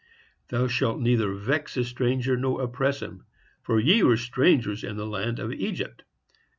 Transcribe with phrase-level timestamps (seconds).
[0.47, 3.23] Thou shalt neither vex a stranger nor oppress him;
[3.61, 6.01] for ye were strangers in the land of Egypt.